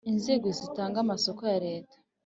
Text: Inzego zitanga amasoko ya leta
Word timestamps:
Inzego 0.11 0.47
zitanga 0.59 0.97
amasoko 1.03 1.41
ya 1.51 1.57
leta 1.67 1.95